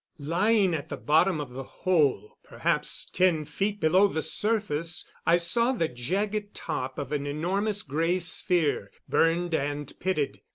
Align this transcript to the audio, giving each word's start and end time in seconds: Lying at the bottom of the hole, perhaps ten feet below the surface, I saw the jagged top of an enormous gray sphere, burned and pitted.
Lying 0.17 0.73
at 0.73 0.89
the 0.89 0.97
bottom 0.97 1.39
of 1.39 1.51
the 1.51 1.61
hole, 1.61 2.39
perhaps 2.43 3.07
ten 3.07 3.45
feet 3.45 3.79
below 3.79 4.07
the 4.07 4.23
surface, 4.23 5.05
I 5.27 5.37
saw 5.37 5.73
the 5.73 5.87
jagged 5.87 6.55
top 6.55 6.97
of 6.97 7.11
an 7.11 7.27
enormous 7.27 7.83
gray 7.83 8.17
sphere, 8.17 8.89
burned 9.07 9.53
and 9.53 9.93
pitted. 9.99 10.41